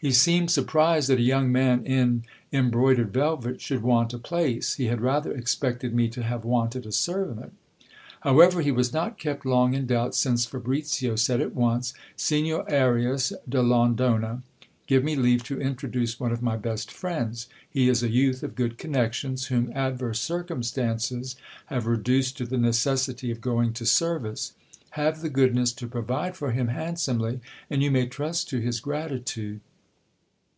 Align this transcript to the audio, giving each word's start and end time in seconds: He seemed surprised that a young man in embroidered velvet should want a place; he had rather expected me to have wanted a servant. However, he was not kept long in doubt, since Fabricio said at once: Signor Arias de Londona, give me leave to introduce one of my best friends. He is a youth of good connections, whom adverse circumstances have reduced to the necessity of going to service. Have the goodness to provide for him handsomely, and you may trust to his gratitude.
He 0.00 0.12
seemed 0.12 0.50
surprised 0.50 1.08
that 1.08 1.18
a 1.18 1.22
young 1.22 1.50
man 1.50 1.86
in 1.86 2.24
embroidered 2.52 3.10
velvet 3.10 3.62
should 3.62 3.80
want 3.80 4.12
a 4.12 4.18
place; 4.18 4.74
he 4.74 4.84
had 4.84 5.00
rather 5.00 5.32
expected 5.32 5.94
me 5.94 6.08
to 6.10 6.22
have 6.22 6.44
wanted 6.44 6.84
a 6.84 6.92
servant. 6.92 7.54
However, 8.20 8.60
he 8.60 8.70
was 8.70 8.92
not 8.92 9.18
kept 9.18 9.46
long 9.46 9.72
in 9.72 9.86
doubt, 9.86 10.14
since 10.14 10.44
Fabricio 10.44 11.16
said 11.16 11.40
at 11.40 11.54
once: 11.54 11.94
Signor 12.16 12.70
Arias 12.70 13.32
de 13.48 13.62
Londona, 13.62 14.42
give 14.86 15.02
me 15.02 15.16
leave 15.16 15.42
to 15.44 15.58
introduce 15.58 16.20
one 16.20 16.32
of 16.32 16.42
my 16.42 16.58
best 16.58 16.92
friends. 16.92 17.48
He 17.70 17.88
is 17.88 18.02
a 18.02 18.10
youth 18.12 18.42
of 18.42 18.56
good 18.56 18.76
connections, 18.76 19.46
whom 19.46 19.72
adverse 19.74 20.20
circumstances 20.20 21.34
have 21.68 21.86
reduced 21.86 22.36
to 22.36 22.44
the 22.44 22.58
necessity 22.58 23.30
of 23.30 23.40
going 23.40 23.72
to 23.72 23.86
service. 23.86 24.52
Have 25.00 25.22
the 25.22 25.30
goodness 25.30 25.72
to 25.72 25.86
provide 25.86 26.36
for 26.36 26.50
him 26.50 26.68
handsomely, 26.68 27.40
and 27.70 27.82
you 27.82 27.90
may 27.90 28.04
trust 28.06 28.50
to 28.50 28.58
his 28.58 28.80
gratitude. 28.80 29.60